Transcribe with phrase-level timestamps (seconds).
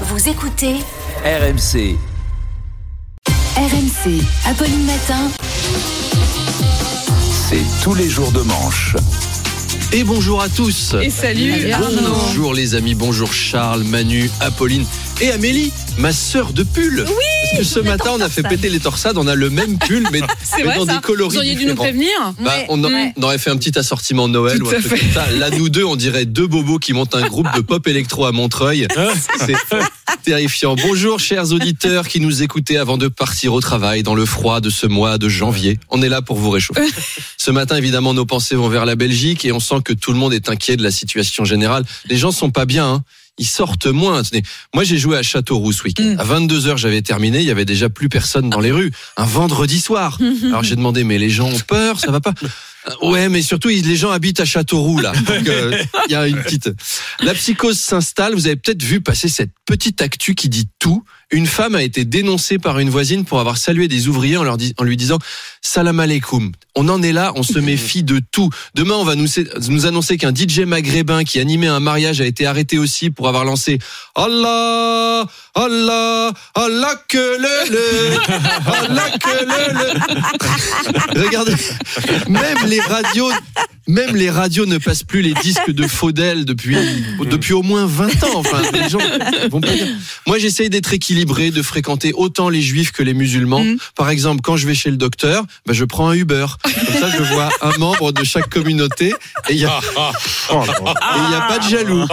[0.00, 0.74] Vous écoutez
[1.24, 1.96] RMC.
[3.56, 5.30] RMC, Apolline Matin.
[7.48, 8.96] C'est tous les jours de manche.
[9.92, 10.96] Et bonjour à tous.
[11.00, 12.16] Et salut Arnaud.
[12.26, 14.84] Bonjour les amis, bonjour Charles, Manu, Apolline
[15.20, 17.04] et Amélie, ma sœur de pull.
[17.06, 17.33] Oui.
[17.44, 20.06] Parce que ce matin on a fait péter les torsades, on a le même pull
[20.10, 20.20] mais,
[20.56, 20.94] mais vrai, dans ça.
[20.94, 22.08] des coloris Vous auriez dû nous prévenir.
[22.40, 23.12] Bah, on, a- Ouais.
[23.16, 25.30] on aurait fait un petit assortiment Noël Tout ou un truc comme ça.
[25.32, 28.32] Là, nous deux, on dirait deux bobos qui montent un groupe de pop électro à
[28.32, 28.86] Montreuil.
[29.46, 29.54] C'est
[30.24, 30.74] terrifiant.
[30.74, 34.70] Bonjour, chers auditeurs qui nous écoutez avant de partir au travail dans le froid de
[34.70, 35.78] ce mois de janvier.
[35.90, 36.82] On est là pour vous réchauffer.
[37.36, 40.18] Ce matin, évidemment, nos pensées vont vers la Belgique et on sent que tout le
[40.18, 41.84] monde est inquiet de la situation générale.
[42.08, 42.86] Les gens sont pas bien.
[42.86, 43.02] hein.
[43.38, 44.22] Ils sortent moins.
[44.22, 44.42] Tenez,
[44.74, 46.14] moi, j'ai joué à Châteauroux ce week-end.
[46.14, 46.20] Mm.
[46.20, 47.38] À 22 h j'avais terminé.
[47.40, 48.92] Il y avait déjà plus personne dans les rues.
[49.16, 50.18] Un vendredi soir.
[50.44, 52.34] Alors j'ai demandé, mais les gens ont peur, ça va pas?
[53.00, 55.12] Ouais, mais surtout les gens habitent à Châteauroux là.
[55.30, 56.70] Euh, Il y a une petite.
[57.20, 58.34] La psychose s'installe.
[58.34, 61.02] Vous avez peut-être vu passer cette petite actu qui dit tout.
[61.34, 64.56] Une femme a été dénoncée par une voisine pour avoir salué des ouvriers en, leur
[64.56, 65.18] dis- en lui disant
[65.60, 66.52] Salam alaikum.
[66.76, 68.50] On en est là, on se méfie de tout.
[68.76, 69.26] Demain, on va nous,
[69.68, 73.44] nous annoncer qu'un DJ maghrébin qui animait un mariage a été arrêté aussi pour avoir
[73.44, 73.80] lancé
[74.14, 78.16] Allah, Allah, Allah que le le,
[78.66, 81.20] Allah que le le.
[81.24, 81.54] Regardez,
[82.28, 83.30] même les radios,
[83.86, 86.76] même les radios ne passent plus les disques de Faudel depuis
[87.30, 88.36] depuis au moins 20 ans.
[88.36, 88.98] Enfin, les gens
[89.50, 89.86] vont pas dire.
[90.26, 93.62] Moi, j'essaye d'être équilibré, de fréquenter autant les juifs que les musulmans.
[93.64, 93.78] Mhm.
[93.96, 96.46] Par exemple, quand je vais chez le docteur, bah, je prends un Uber.
[96.62, 99.14] Comme ça, je vois un membre de chaque communauté
[99.48, 99.80] et il y a
[100.50, 102.06] et il y a pas de jaloux.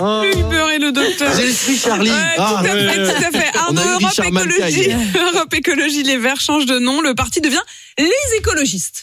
[0.00, 1.32] Le Uber et le docteur.
[1.36, 2.10] J'ai l'esprit Charlie.
[2.10, 3.58] Ouais, Ah, tout à fait, tout à fait.
[3.58, 4.90] Arnaud, Europe Écologie.
[5.34, 7.00] Europe Écologie Les Verts change de nom.
[7.00, 7.60] Le parti devient
[7.98, 9.02] les écologistes.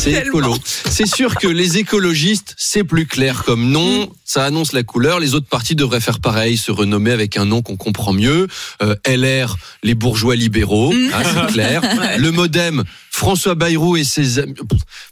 [0.00, 0.56] C'est écolo.
[0.64, 4.10] C'est sûr que les écologistes, c'est plus clair comme nom.
[4.24, 5.20] Ça annonce la couleur.
[5.20, 8.46] Les autres partis devraient faire pareil, se renommer avec un nom qu'on comprend mieux.
[8.82, 11.82] Euh, LR, les bourgeois libéraux, hein, c'est clair.
[12.18, 12.84] Le MoDem,
[13.20, 14.54] François Bayrou et ses amis.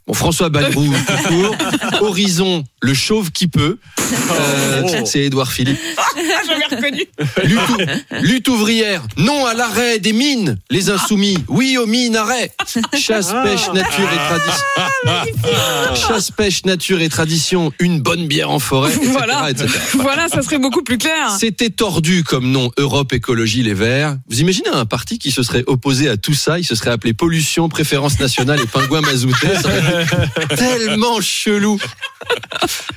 [0.07, 1.55] Bon, François Bayrou, tout court.
[2.01, 3.77] Horizon, le chauve qui peut.
[4.01, 5.79] Euh, c'est Édouard Philippe.
[6.47, 7.05] J'avais reconnu.
[7.45, 7.91] Lutte,
[8.23, 12.51] lutte ouvrière, non à l'arrêt des mines, les insoumis, oui aux mines, arrêt.
[12.97, 16.09] Chasse, pêche, nature et tradition.
[16.09, 19.11] Chasse, pêche, nature et tradition, une bonne bière en forêt, etc.
[19.13, 19.51] Voilà.
[19.51, 19.69] etc.
[19.99, 21.37] Voilà, ça serait beaucoup plus clair.
[21.39, 24.17] C'était tordu comme nom Europe Écologie Les Verts.
[24.31, 27.13] Vous imaginez un parti qui se serait opposé à tout ça Il se serait appelé
[27.13, 29.49] Pollution, Préférence Nationale et Pingouin Mazouté.
[30.57, 31.79] Tellement chelou.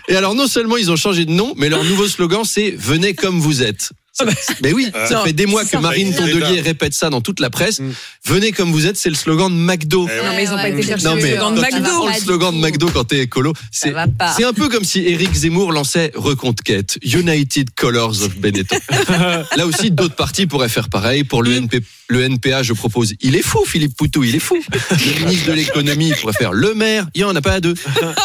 [0.07, 3.13] Et alors non seulement ils ont changé de nom, mais leur nouveau slogan c'est Venez
[3.13, 3.91] comme vous êtes.
[4.13, 4.25] Ça-
[4.61, 5.79] Mais oui, ça Non, fait des mois que ça.
[5.79, 7.81] Marine Tondelier répète ça dans toute la presse.
[8.25, 10.01] Venez comme vous êtes, c'est le slogan de McDo.
[10.03, 12.07] Non, mais ils ont pas été chercher Non le slogan de McDo.
[12.07, 16.11] le slogan de McDo quand t'es écolo, c'est un peu comme si Éric Zemmour lançait
[16.15, 18.77] Reconquête, United Colors of Benetton.
[19.57, 21.23] Là aussi, d'autres partis pourraient faire pareil.
[21.23, 24.61] Pour le, NP, le NPA, je propose, il est fou, Philippe Poutou, il est fou.
[24.91, 27.75] Le ministre de l'économie pourrait faire le maire, il y en a pas à deux.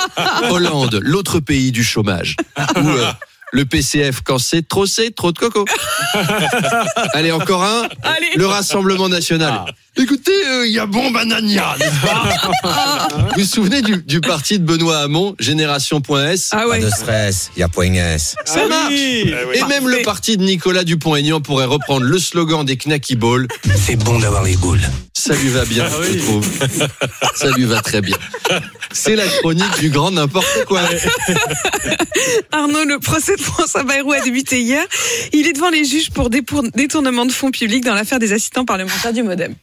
[0.50, 2.36] Hollande, l'autre pays du chômage.
[2.76, 3.12] Euh,
[3.52, 5.64] le PCF, quand c'est trop, c'est trop de coco.
[7.12, 7.88] Allez, encore un.
[8.02, 8.30] Allez.
[8.36, 9.64] Le Rassemblement National.
[9.98, 14.58] Écoutez, euh, il y a bon banania, n'est-ce pas Vous vous souvenez du, du parti
[14.58, 16.80] de Benoît Hamon, Génération.s Ah ouais.
[16.80, 18.36] Pas de stress, y a point S.
[18.44, 23.16] Ça marche Et même le parti de Nicolas Dupont-Aignan pourrait reprendre le slogan des Knacky
[23.16, 23.48] Ball.
[23.74, 24.82] C'est bon d'avoir les boules.
[25.14, 26.46] Ça lui va bien, je trouve.
[27.34, 28.18] Ça lui va très bien.
[28.92, 30.82] C'est la chronique du grand n'importe quoi.
[32.52, 34.84] Arnaud, le procès de François Bayrou a débuté hier.
[35.32, 39.12] Il est devant les juges pour détournement de fonds publics dans l'affaire des assistants parlementaires
[39.14, 39.54] du Modem.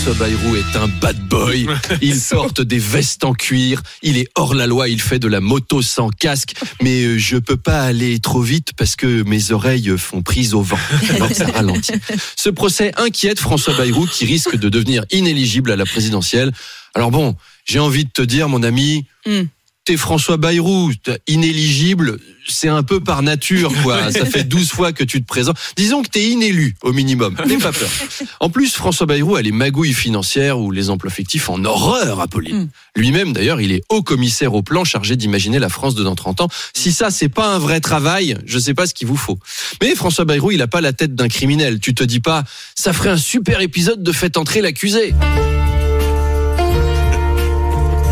[0.00, 1.66] François Bayrou est un bad boy.
[2.00, 3.82] Il porte des vestes en cuir.
[4.02, 4.88] Il est hors la loi.
[4.88, 6.54] Il fait de la moto sans casque.
[6.80, 10.62] Mais euh, je peux pas aller trop vite parce que mes oreilles font prise au
[10.62, 10.78] vent.
[11.10, 11.92] Alors ça ralentit.
[12.34, 16.50] Ce procès inquiète François Bayrou qui risque de devenir inéligible à la présidentielle.
[16.94, 17.36] Alors bon,
[17.66, 19.42] j'ai envie de te dire, mon ami, Hmm.
[19.84, 24.12] T'es François Bayrou, t'es inéligible, c'est un peu par nature, quoi.
[24.20, 25.56] Ça fait 12 fois que tu te présentes.
[25.76, 27.36] Disons que t'es inélu, au minimum.
[27.46, 27.88] N'aie pas peur.
[28.40, 32.68] En plus, François Bayrou a les magouilles financières ou les emplois fictifs en horreur, Apolline.
[32.96, 36.42] Lui-même, d'ailleurs, il est haut commissaire au plan chargé d'imaginer la France de dans 30
[36.42, 36.48] ans.
[36.74, 39.38] Si ça, c'est pas un vrai travail, je sais pas ce qu'il vous faut.
[39.82, 41.80] Mais François Bayrou, il a pas la tête d'un criminel.
[41.80, 42.44] Tu te dis pas,
[42.74, 45.14] ça ferait un super épisode de Faites entrer l'accusé.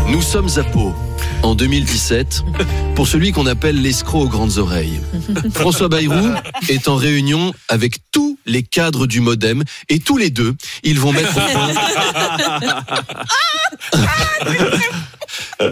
[0.07, 0.93] Nous sommes à Pau.
[1.41, 2.43] En 2017,
[2.95, 4.99] pour celui qu'on appelle l'escroc aux grandes oreilles.
[5.53, 6.33] François Bayrou
[6.67, 11.13] est en réunion avec tous les cadres du modem et tous les deux, ils vont
[11.13, 11.69] mettre au point.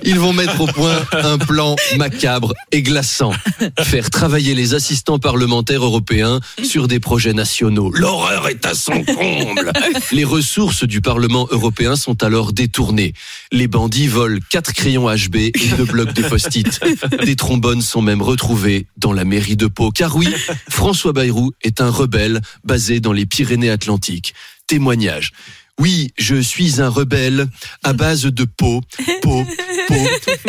[0.04, 3.32] Ils vont mettre au point un plan macabre et glaçant.
[3.80, 7.92] Faire travailler les assistants parlementaires européens sur des projets nationaux.
[7.94, 9.72] L'horreur est à son comble.
[10.12, 13.14] Les ressources du Parlement européen sont alors détournées.
[13.52, 16.80] Les bandits volent quatre crayons HB et deux blocs de post-it.
[17.24, 19.92] Des trombones sont même retrouvés dans la mairie de Pau.
[19.92, 20.28] Car oui,
[20.70, 24.34] François Bayrou est un rebelle basé dans les Pyrénées-Atlantiques.
[24.68, 25.32] Témoignage.
[25.80, 27.48] Oui, je suis un rebelle
[27.84, 28.82] à base de peau,
[29.22, 29.46] peau,
[29.88, 29.96] peau,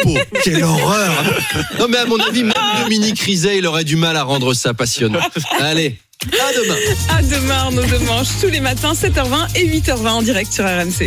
[0.03, 0.15] peau.
[0.43, 1.13] Quelle horreur
[1.79, 4.73] Non mais à mon avis, même Dominique Rizet, il aurait du mal à rendre ça
[4.73, 5.21] passionnant.
[5.61, 6.77] Allez, à demain
[7.11, 11.07] À demain, Arnaud de Manche, tous les matins, 7h20 et 8h20 en direct sur RMC.